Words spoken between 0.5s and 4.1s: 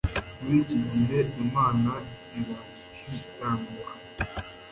iki gihe Imana irakiranuka